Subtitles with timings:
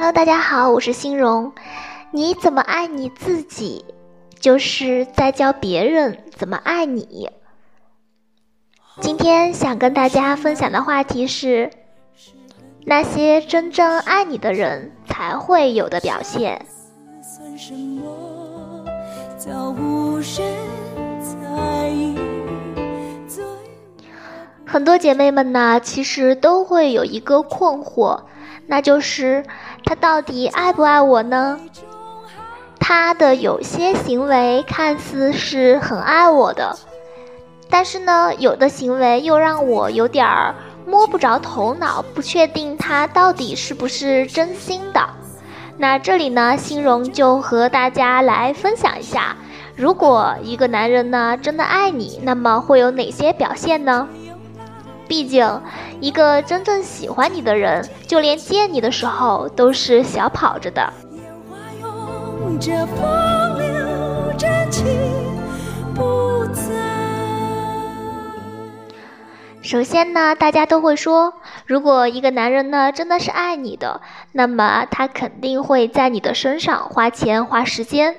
[0.00, 1.52] Hello，大家好，我是欣荣。
[2.12, 3.84] 你怎么爱你自己，
[4.38, 7.28] 就是在教别人怎么爱你。
[9.00, 11.68] 今天想跟大家分享的话题是，
[12.84, 16.64] 那些真正爱你的人才会有的表现。
[24.70, 28.20] 很多姐妹们呢，其实都会有一个困惑，
[28.66, 29.42] 那就是
[29.82, 31.58] 他到底爱不爱我呢？
[32.78, 36.76] 他的有些行为看似是很爱我的，
[37.70, 40.54] 但是呢，有的行为又让我有点儿
[40.86, 45.00] 摸不着头脑，不确定他到底是不是真心的。
[45.78, 49.34] 那这里呢，欣荣就和大家来分享一下，
[49.74, 54.06] 如果一个男人呢真的爱你，那么会有哪些表现呢？
[55.08, 55.60] 毕竟，
[56.00, 60.92] 一个真正喜欢你的人，就连见你的时候都是小跑着的。
[69.62, 71.32] 首先呢，大家都会说，
[71.66, 74.00] 如果一个男人呢真的是爱你的，
[74.32, 78.16] 那么他肯定会在你的身上花钱花时间。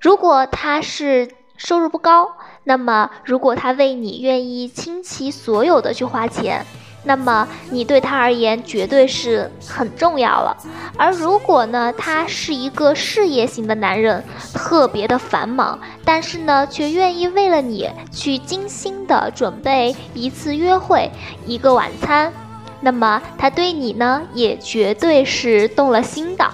[0.00, 2.36] 如果他是收入不高，
[2.68, 6.66] 那么，如果他为你愿意倾其所有的去花钱，
[7.04, 10.56] 那么你对他而言绝对是很重要了。
[10.96, 21.08] 而如果呢，他是一个事业型的男人，特别的繁忙，但是呢，却愿意为了你去精心的准备一次约会、
[21.46, 22.32] 一个晚餐，
[22.80, 26.44] 那么他对你呢，也绝对是动了心的。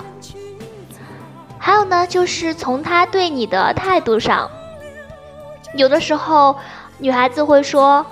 [1.59, 4.51] 还有呢，就是从他对你的态度上。
[5.75, 6.57] 有的时候，
[6.99, 8.05] 女孩子会说，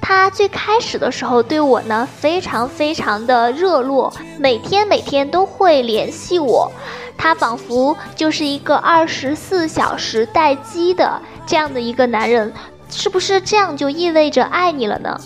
[0.00, 6.70] 他最开始的时候对我呢非常非常的热络，每天每天都会联系我，
[7.16, 12.52] 他仿佛就是一个二十四小时待机的这样的一个男人，
[12.90, 15.18] 是不是这样就意味着爱你了呢？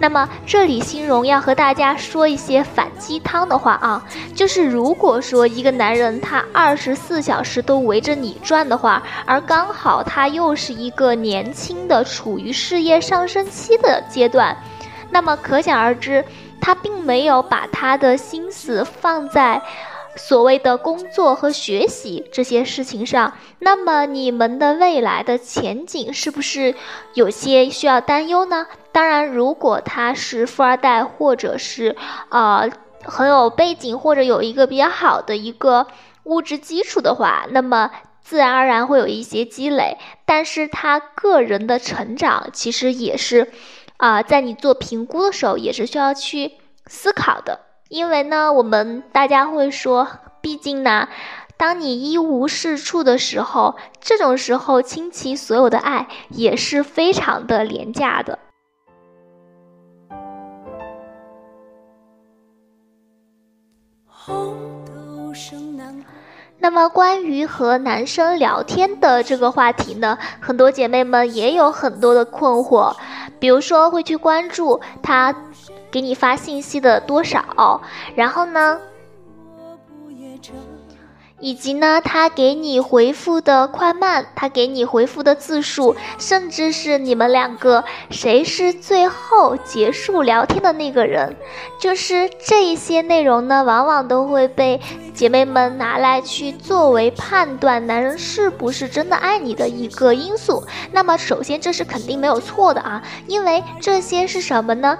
[0.00, 4.04] 那么这里，欣荣要和大家说一些反鸡汤的话啊，
[4.34, 14.56] 就是如果说一个男人他二十四小时都围着你转的话，而刚好他又是一个年轻的、处于事业上升期的阶段，
[15.10, 16.24] 那么可想而知，
[16.60, 19.60] 他并没有把他的心思放在。
[20.16, 26.74] 所谓的工作和学习这些事情上，那么你们的未来的前景是不是
[27.14, 28.66] 有些需要担忧呢？
[28.92, 31.96] 当然，如果他是富二代，或者是
[32.30, 32.68] 呃
[33.04, 35.86] 很有背景，或者有一个比较好的一个
[36.24, 37.90] 物质基础的话，那么
[38.22, 39.98] 自然而然会有一些积累。
[40.24, 43.52] 但是他个人的成长其实也是
[43.98, 46.52] 啊，在你做评估的时候也是需要去
[46.86, 47.60] 思考的。
[47.88, 50.08] 因为呢，我们大家会说，
[50.40, 51.08] 毕竟呢，
[51.56, 58.38] 当你一无是处的时候，这种时候倾其所有的爱也是非常的廉价的。
[66.58, 72.94] 那么，关于和男生聊天的这个话题呢，很多姐妹们也有很多的困惑，
[73.38, 75.34] 比如说会去关注他。
[75.90, 77.80] 给你发信息的多少，
[78.14, 78.78] 然后呢？
[81.40, 91.36] 以及呢，他给你回复的快慢，他给你回复的字数，甚至是你们两个谁是最后结束聊天的那个人，
[91.80, 94.80] 就是这一些内容呢，往往都会被
[95.14, 100.64] 姐妹们拿来去作为判断男人是不是真的爱你的一个因素。
[100.92, 104.98] 那么，首先这是肯定没有错的啊，因为这些是什么呢？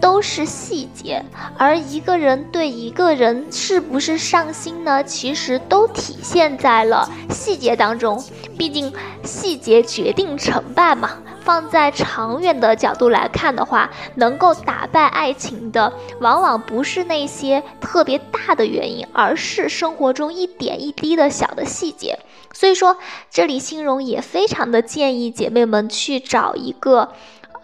[0.00, 1.24] 都是细节，
[1.56, 5.02] 而一个人对一个人是不是上心呢？
[5.04, 8.22] 其实都体现在了细节当中。
[8.56, 11.10] 毕竟细节决定成败嘛。
[11.40, 22.18] 放在长远的角度来看的话，能够打败爱情的，往往不是那些特别大的原因，而是生活中一点一滴的小的细节。
[22.52, 22.98] 所以说，
[23.30, 27.12] 这里欣荣也非常的建议姐妹们去找一个。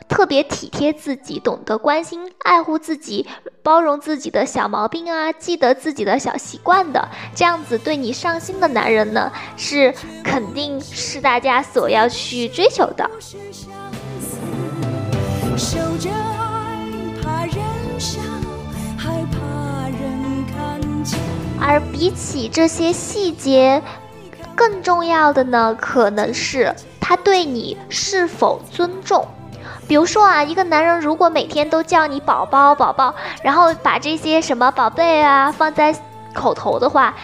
[0.08, 3.26] 特别体贴自己，懂得关心、爱护自己，
[3.62, 9.92] 包容自己的小毛病啊，记得自己的小习惯的，这样子对你上心的男人呢，是
[10.22, 13.10] 肯定是大家所要去追求的。
[21.66, 23.82] 而比起这些细节，
[24.54, 29.26] 更重要的呢，可能是他对你是否尊重。
[29.86, 35.94] 比如说啊，一个男人如果每天都叫你宝宝宝宝，然后把这些什么宝贝啊放在
[36.32, 37.14] 口头的话，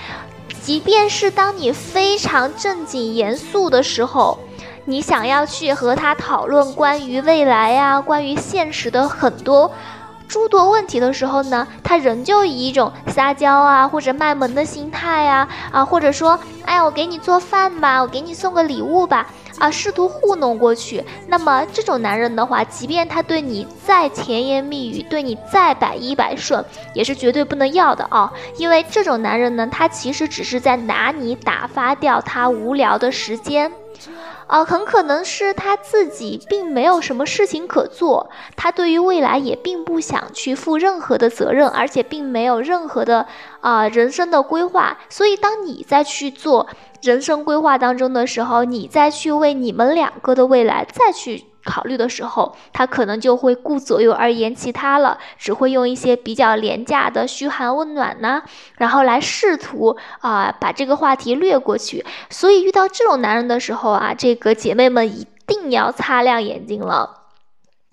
[0.62, 4.38] 即便是当你非常正经严肃的时候，
[4.84, 9.70] 你想要去和他讨论关于未来呀、关于现实的很多。
[10.28, 19.26] 诸多问题的时候呢，他仍旧以一种撒娇啊，或者卖萌的心态呀，啊，或者说，哎呀，我给你做饭吧，我给你送个礼物吧，
[19.60, 21.04] 啊，试图糊弄过去。
[21.28, 26.64] 那么这种男人的话，即便他对你再甜言蜜语，对你再百依百顺，
[26.94, 28.32] 也是绝对不能要的啊。
[28.56, 33.70] 因为这种男人呢，他其实只是在拿你打发掉他无聊的时间。
[34.50, 43.28] 啊，很可能是他自己并没有什么事情可做，他对于未来也并不想去负任何的责任，而且并没有任何的
[43.60, 44.98] 啊人生的规划。
[45.08, 46.66] 所以，当你在去做
[47.00, 51.44] 人生规划当中的时候，你再去为你们两个的未来再去。
[51.64, 58.42] 考虑的时候，他可能就会顾左右而言其他了，只会用一些比较廉价的嘘寒问暖呢，
[58.76, 62.04] 然后来试图啊把这个话题略过去。
[62.28, 67.18] 所以遇到这种男人的时候啊，这个姐妹们一定要擦亮眼睛了。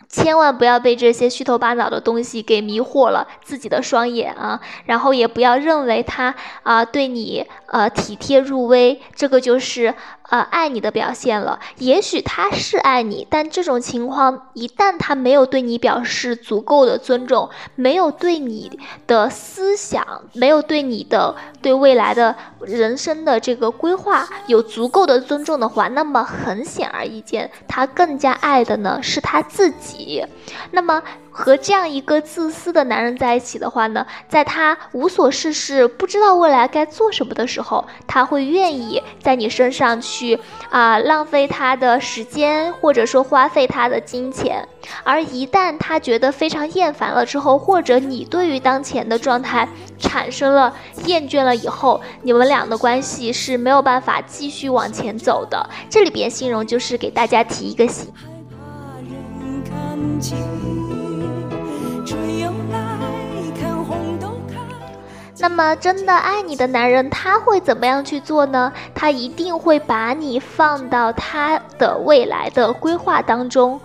[0.09, 4.61] 千万不要被这些虚头巴脑的东西给迷惑了自己的双眼啊！
[4.85, 9.93] 然后也不要认为他啊对你呃体贴入微，这个就是
[10.29, 11.59] 呃爱你的表现了。
[11.77, 30.25] 也许他是爱你，但这种情况一旦他没有对你表示足够的尊重，没有对你的思想，没有对你的对未来的人生的这个规划有足够的尊重的话，那么很显而易见，他更加爱的呢是他自己。
[30.71, 31.01] 那么
[31.37, 40.39] 和这样一个自私的男人在一起的话呢，在他无所事事、不知道未来该做什么的时候，他会愿意在你身上去
[40.71, 44.67] 啊浪费他的时间，或者说花费他的金钱。
[45.03, 49.69] 而一旦他觉得非常厌烦了之后，或者你对于当前的状态
[49.99, 50.73] 产生了
[51.05, 55.69] 厌倦了以后，你们俩的关系是没有办法继续往前走的。
[55.87, 58.11] 这里边形容就是给大家提一个醒。
[65.39, 68.73] 那么，真的爱你的男人他会怎么样去做呢？
[68.95, 73.79] 他一定会把你放到他的未来的规划当中，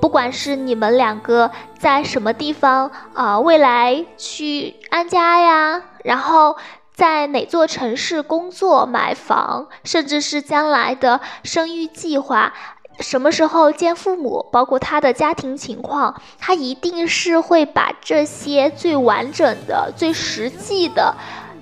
[0.00, 6.56] 不管是你们两个在什么地方啊，未来去安家呀，然后
[6.92, 12.52] 在哪座城市工作、买房，甚至是将来的生育计划。
[13.00, 21.14] 什么时候见父母，包括他的家庭情况，他一定是会把这些最完整的、最实际的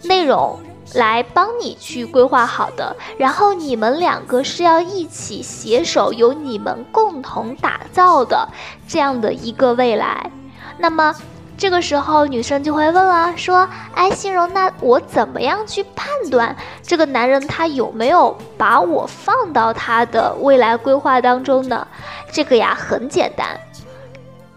[0.05, 0.59] 内容
[0.95, 2.97] 来帮你去规划好的。
[3.19, 8.49] 然后你们两个是要一起携手，由你们共同打造的
[8.89, 10.31] 这样的一个未来。
[10.79, 11.15] 那么。
[11.59, 13.67] 这个时候，女生就会问了，说
[13.97, 21.89] ：“哎，心荣，那我怎么样去判断这个男人他有没有把我放到他的未来规划当中呢？”
[22.31, 23.59] 这个呀，很简单，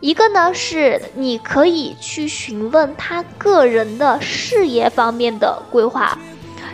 [0.01, 6.17] 一个呢是你可以去询问他个人的事业方面的规划，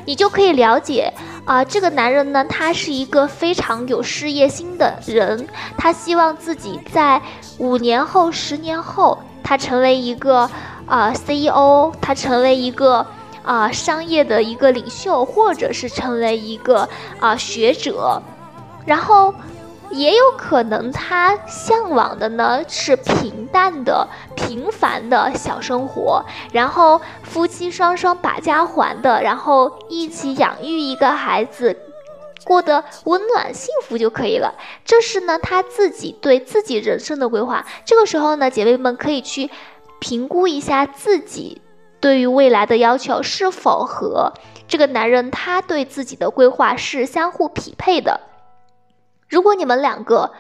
[0.06, 1.14] 你就可以了解
[1.46, 7.22] 啊，这个男人呢，他是一个非常有事业心的人，他希望自己在
[7.60, 9.20] 五年后、十年后。
[9.46, 10.50] 他成为一个
[10.88, 13.06] 啊 CEO，他成为一个
[13.44, 18.20] 啊商业的一个领袖，或者是成为一个啊学者，
[18.88, 19.32] 然后
[19.92, 31.78] 也有可能他向往的呢是平淡的、平凡的小生活，然后夫妻双双把家还的，然后一起养育一个孩子。
[32.46, 37.66] 过得温暖幸福就可以了，这是呢他自己对自己人生的规划。
[37.84, 39.50] 这个时候呢，姐妹们可以去
[40.00, 41.62] 评估一下自己
[42.00, 44.32] 对于未来的要求是否和
[44.68, 48.22] 这个男人他对自己的规划是相互匹配的。
[49.28, 50.32] 如果你们两个，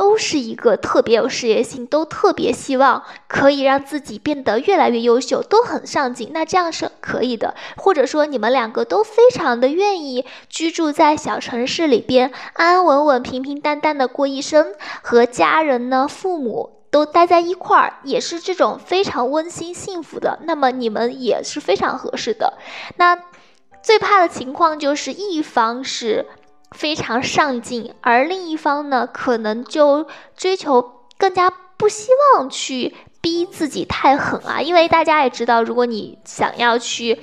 [0.00, 7.54] 都是一个特别有事业心，都特别希望可以让自己变得越来越优秀，都很上进，那这样是可以的。
[7.76, 20.38] 或者说你们两个都非常的愿意居住在小城市里边，安安稳稳、平平淡淡的过一生，和家人呢、父母都待在一块儿，也是这种非常温馨幸福的。
[20.44, 22.54] 那么你们也是非常合适的。
[22.96, 23.18] 那
[23.82, 26.24] 最怕的情况就是一方是。
[26.76, 37.20] 非常上进，而另一方呢，可能就追求更加不希望去逼自己太狠啊，因为大家也知道，如果你想要去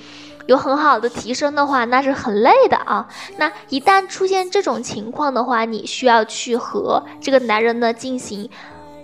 [0.48, 3.08] 有很好的提升的话，那是很累的啊。
[3.38, 8.50] 那一旦出现这种情况的话，你需要去和这个男人呢进行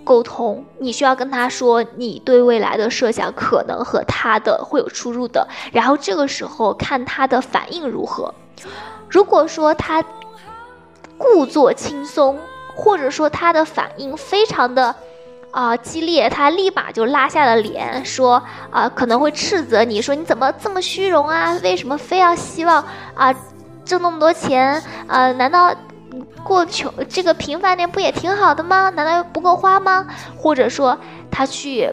[0.03, 8.33] 沟通，你需要跟他说你对未来的设想可能和他的会有出入的，然后这个时候看他的反应如何。
[9.09, 10.03] 如果说他
[11.17, 12.37] 故作轻松，
[12.75, 14.93] 或者说他的反应非常的
[15.51, 21.57] 啊激烈，他立马就拉下了脸，说啊可能会斥责你说你怎么这么虚荣啊？
[21.63, 22.83] 为什么非要希望
[23.15, 23.33] 啊
[23.85, 24.81] 挣那么多钱？
[25.07, 25.73] 呃，难道？
[26.43, 28.89] 过穷这个平凡点不也挺好的吗？
[28.89, 30.05] 难道不够花吗？
[30.37, 30.95] 或者说
[31.31, 31.89] 他去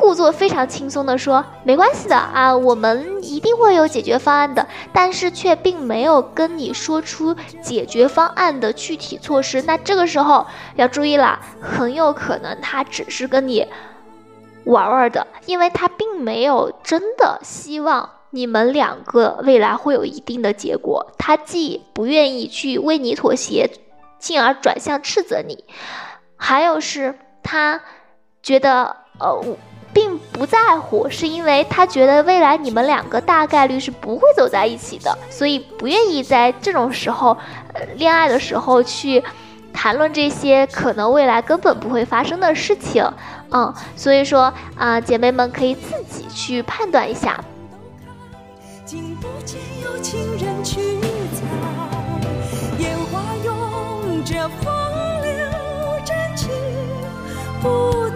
[0.00, 9.60] 故作非常轻松的说没关系的啊，我们一定会有解决方案的，但是却并没有跟你说出解决方案的具体措施。
[9.62, 13.66] 那这个时候要注意了，很有可能他只是跟你
[14.64, 18.08] 玩玩的，因为他并没有真的希望。
[18.32, 23.68] 你们两个未来会有一定的结果，他既不愿意去为你妥协，
[24.20, 25.64] 进而转向斥责你，
[26.36, 27.80] 还有是他
[28.40, 29.34] 觉得呃
[29.92, 37.36] 并不在乎，是因为他觉得未来你们两个大概率是不会走在一起的，所以不愿意在这种时候，
[37.96, 39.22] 恋爱的时候去
[39.72, 43.04] 谈论这些可能未来根本不会发生的事情，
[43.50, 47.42] 嗯，所以说啊，姐妹们可以自己去判断一下。
[52.78, 54.72] 烟花拥着风
[55.22, 55.32] 流，
[56.04, 56.48] 真情
[57.62, 58.08] 不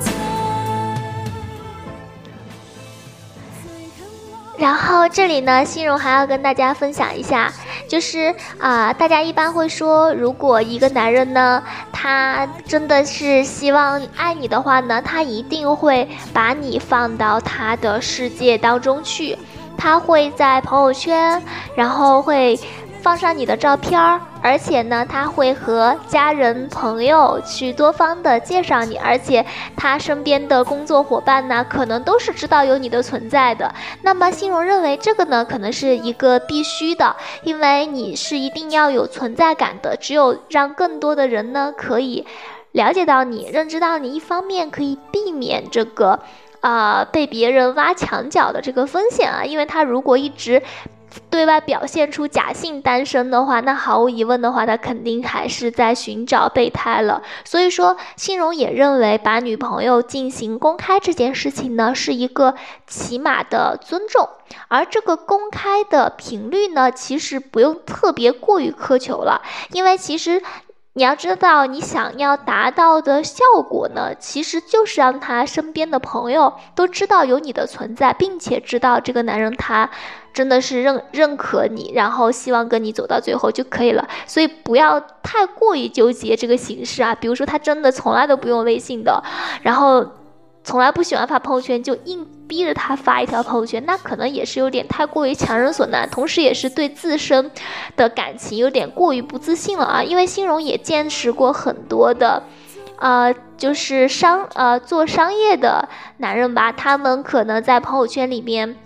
[4.56, 7.52] 然后这里呢，心荣还要跟大家分享一下，
[7.88, 19.36] 就是啊，大家一般会说，如果一个男人呢，他真的是希望爱你的话呢，他一定会把你放到他的世界当中去。
[19.76, 21.42] 他会在朋友圈，
[21.74, 22.58] 然后会
[23.04, 29.44] 放上你的照片儿，而且呢，他会和家人朋友去多方的介绍你，而且
[29.76, 33.74] 他身边的工作伙伴呢，可能都是知道有你的存在的。
[34.00, 39.94] 那么，新荣认为这个呢，可能是一个必须的，因为你是一定要有存在感的。
[40.00, 42.26] 只有让更多的人呢，可以
[42.72, 46.20] 了解到你，认知到你，一方面可以避免这个。
[46.60, 50.62] 啊，被别人挖墙脚的这个风险啊，因为他如果一直
[51.30, 57.22] 对外表现出假性单身的话，那毫无疑问的话，他肯定还是在寻找备胎了。
[57.44, 62.54] 所以说，欣荣也认为把女朋友进行公开这件事情呢，是一个
[62.86, 64.28] 起码的尊重。
[64.68, 69.42] 而这个公开的频率呢，其实不用特别过于苛求了，
[69.72, 70.42] 因为其实。
[70.96, 79.90] 你要知道，你想要达到的效果呢，其实就是让他身边的朋友都知道有你的存在，并且知道这个男人他
[80.32, 84.08] 真的是认认可你，然后希望跟你走到最后就可以了。
[84.26, 89.22] 所以不要太过于纠结这个形式啊，比如说他真的从来都不用微信的，
[89.62, 90.06] 然后。
[90.66, 97.50] 从来不喜欢发朋友圈，就硬逼着他发一条朋友圈，那可能也是有点太过于强人所难，同时也是对自身
[97.96, 100.02] 的感情有点过于不自信了啊！
[100.02, 102.42] 因为欣荣也见识过很多的，
[102.98, 108.76] 呃，就是商呃做商业的男人吧，他们可能在朋友圈里面。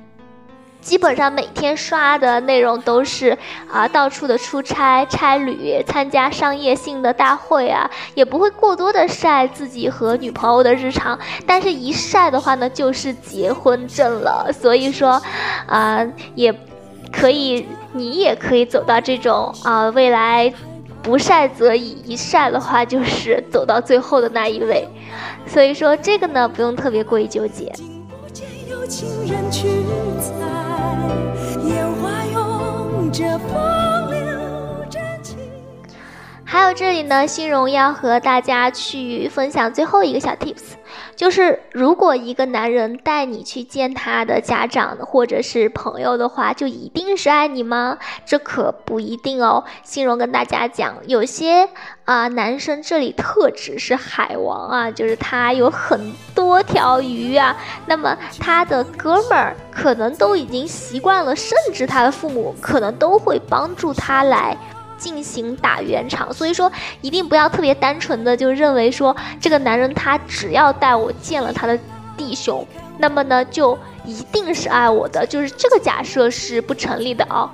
[0.88, 3.36] 基本上每天刷的内容都是
[3.70, 11.18] 啊，到处的出差、差旅、参加商业性的大会啊，也不会过多的晒自己和女朋友的日常。
[11.46, 14.50] 但是，一晒的话呢，就是结婚证了。
[14.50, 15.20] 所以说，
[15.66, 16.02] 啊，
[16.34, 16.50] 也
[17.12, 20.50] 可以，你也可以走到这种啊，未来
[21.02, 24.88] 不晒则已，一晒的话就是走到最后的那一位。
[25.46, 27.70] 所以说，这个呢，不用特别过于纠结。
[28.88, 29.68] 情人去
[30.18, 30.32] 采，
[31.62, 35.36] 烟花拥着风流真情
[36.42, 40.72] 还有这里呢，欣荣要和大家去分享最后一个小 tips，
[41.14, 47.98] 就是如果一个男人带你去见他的家长或者是朋友的话，就一定是爱你吗？
[48.24, 49.64] 这可不一定哦。
[49.84, 51.68] 欣荣跟大家讲，有些
[52.06, 56.00] 啊男生这里特指是海王啊，就是他有很
[56.48, 64.56] 多条鱼啊，那么他的哥们儿可能都已经习惯了，甚至他的父母可能都会帮助他来。
[64.96, 71.78] 进行打圆场，所以说一定不要特别单纯的就认为说这个男人他只要带我见了他的
[72.16, 72.66] 弟兄，
[72.98, 73.78] 那么呢就
[74.08, 77.50] 一定是爱我的，就是这个假设是不成立的哦。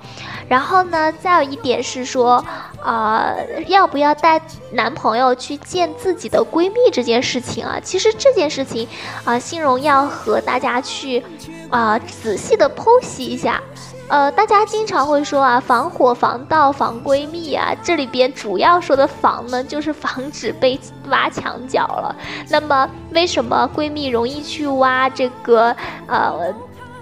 [0.49, 2.45] 然后呢，再有一点是说，
[2.81, 3.35] 啊，
[3.67, 4.41] 要不要带
[4.73, 7.81] 男朋友去见自己的闺蜜这件事情啊？
[7.83, 8.87] 其实这件事情
[9.25, 11.25] 啊，欣荣要和大家去
[11.71, 13.61] 啊仔细的剖析一下。
[14.09, 22.15] 呃，大家经常会说啊，防火防盗防闺蜜啊，这里边主要说的防呢，就是防止被挖墙脚了。
[22.51, 25.75] 那么，为什么闺蜜容易去挖这个
[26.07, 26.55] 呃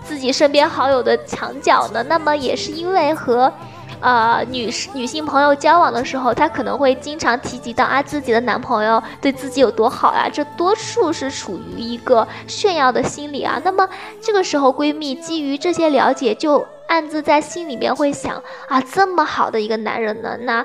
[0.04, 2.02] 自己身边好友的墙角呢？
[2.04, 3.52] 那么也是因为和。
[4.00, 13.62] 呃，女士、女性朋友交往的时候，她可能会经常提及到啊，自己的男朋友对自己有多好呀，这多数是处于一个炫耀的心理啊。
[13.64, 13.88] 那么
[14.20, 18.36] 这个时候，闺蜜基于这些了解，就暗自在心里面会想
[18.68, 20.62] 啊，这么好的一个男人呢，那。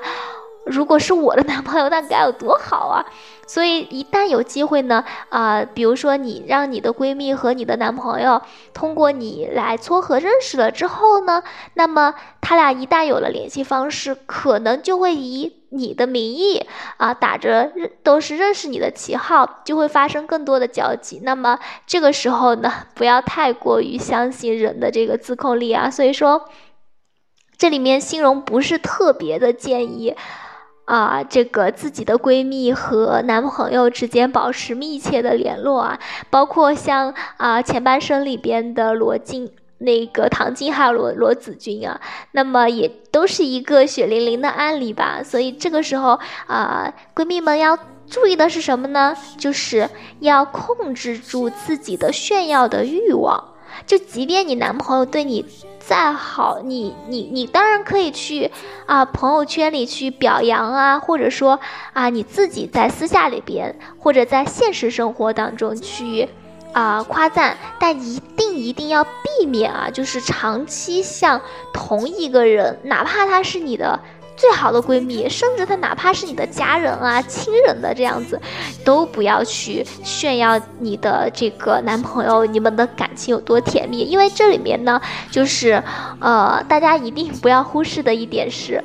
[0.69, 2.99] 如果是我的男朋友，那该有多好啊！
[3.47, 8.41] 所以一旦有机会呢，啊，比如说你让你的闺蜜和你的男朋友
[8.73, 11.41] 通过你来撮合认识了之后呢，
[11.73, 16.65] 那么他俩一旦有了联系方式，可能就会以你的名义
[16.97, 17.71] 啊，打着
[18.03, 21.21] 都是认识你的旗号，就会发生更多的交集。
[21.23, 25.89] 那么这个时候呢，不要太过于相信人的这个自控力啊。
[25.89, 26.49] 所以说，
[27.57, 30.15] 这里面欣荣不是特别的建议。
[30.87, 41.99] 啊，这个自己的闺蜜和男朋友之间保持密切的联络啊，包括像啊前半生里边的罗晋、那个唐晶还有罗罗子君啊，
[42.31, 45.21] 那么也都是一个血淋淋的案例吧。
[45.21, 47.77] 所以这个时候啊，闺蜜们要
[48.09, 49.13] 注意的是什么呢？
[49.37, 49.89] 就是
[50.21, 53.43] 要控制住自己的炫耀的欲望。
[53.85, 55.45] 就即便你男朋友对你
[55.79, 58.51] 再好，你你你当然可以去
[58.85, 61.59] 啊朋友圈里去表扬啊，或者说
[61.93, 66.27] 啊你自己在私下里边或者在现实生活当中去
[66.73, 71.39] 啊夸赞，但一定一定要避免啊，就是长期向
[71.73, 73.99] 同一个人，哪怕他是你的。
[74.37, 78.39] 最好的闺蜜，甚至她哪怕是你的家人啊、亲人的这样子，
[78.85, 84.01] 都不要去炫耀你的这个男朋友，你们的感情有多甜蜜。
[84.03, 85.01] 因为这里面呢，
[85.31, 85.83] 就是
[86.21, 88.83] 呃，大家一定不要忽视的一点是，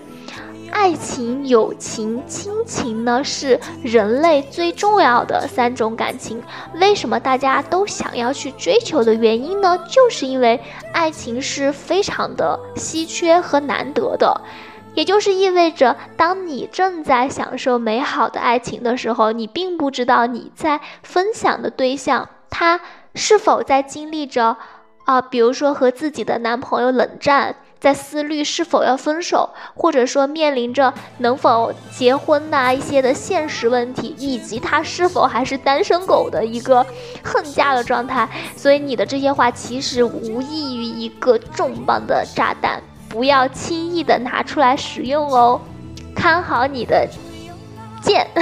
[0.71, 6.42] 爱情、友情、亲情呢是人类最重要的三种感情。
[6.76, 9.78] 为什么大家都想要去追求的原因呢？
[9.86, 10.58] 就是因为
[10.95, 14.41] 爱情是非常的稀缺和难得的。
[14.95, 22.81] 也就是意味着，当你正在享受美好的爱情的时候，你并不知道你在分享的对象他
[23.15, 24.57] 是否在经历着，
[25.05, 36.87] 啊，比如说和自己的男朋友冷战，在思虑是否要分手，或者说面临着能否结婚呐一些的现实问题，以及他是否还是单身狗的一个
[37.25, 38.28] 恨嫁的状态。
[38.55, 42.83] 所以你的这些话其实无异于一个重磅的炸弹。
[43.12, 45.60] 不要轻易的拿出来使用哦，
[46.16, 47.06] 看好你的
[48.00, 48.26] 剑。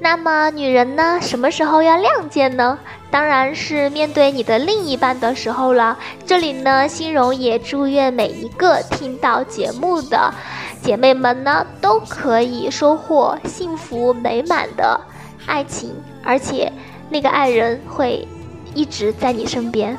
[0.00, 1.18] 那么女人呢？
[1.20, 2.78] 什么时候要亮剑呢？
[3.10, 5.98] 当然是面对你的另一半的时候了。
[6.26, 10.32] 这里呢，欣荣也祝愿每一个听到节目的。
[10.80, 15.00] 姐妹们呢，都可以收获幸福美满的
[15.46, 15.92] 爱情，
[16.22, 16.72] 而且
[17.08, 18.26] 那个爱人会
[18.74, 19.98] 一直在你身边。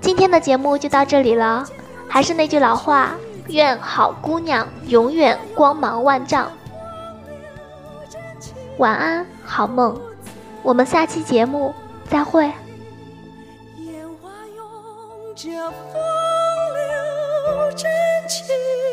[0.00, 1.64] 今天的节目就到这里了，
[2.08, 3.12] 还是那句老话，
[3.48, 6.50] 愿好姑娘永远光芒万丈。
[8.78, 10.00] 晚安，好梦，
[10.62, 11.74] 我们下期节目
[12.08, 12.44] 再会。
[12.44, 16.00] 烟花拥着风
[16.74, 17.90] 流真
[18.28, 18.91] 情。